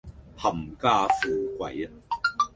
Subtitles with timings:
[0.35, 1.27] 冚家富
[1.59, 1.89] 貴